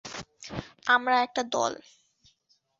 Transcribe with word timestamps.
আমরা 0.85 1.15
একটা 1.21 1.41
দল। 1.51 1.73